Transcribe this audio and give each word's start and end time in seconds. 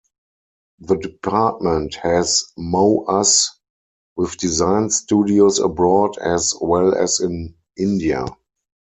The 0.79 0.95
department 0.97 1.93
has 2.01 2.51
MoUs 2.57 3.49
with 4.15 4.35
design 4.37 4.89
studios 4.89 5.59
abroad 5.59 6.17
as 6.17 6.55
well 6.59 6.95
as 6.95 7.19
in 7.19 7.53
India. 7.77 8.25